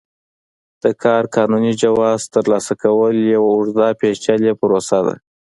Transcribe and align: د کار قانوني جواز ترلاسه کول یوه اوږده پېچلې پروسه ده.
د 0.83 0.85
کار 1.03 1.23
قانوني 1.35 1.73
جواز 1.81 2.19
ترلاسه 2.35 2.73
کول 2.83 3.15
یوه 3.33 3.49
اوږده 3.55 3.87
پېچلې 3.99 4.51
پروسه 4.59 4.99
ده. 5.05 5.15